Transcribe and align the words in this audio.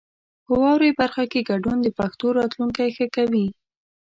په 0.45 0.53
واورئ 0.61 0.91
برخه 1.01 1.23
کې 1.31 1.47
ګډون 1.49 1.77
د 1.81 1.87
پښتو 1.99 2.27
راتلونکی 2.39 2.87
ښه 2.95 3.07
کوي. 3.15 3.45